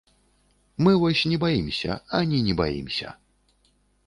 [0.87, 3.15] Мы вось не баімся, ані не баімся.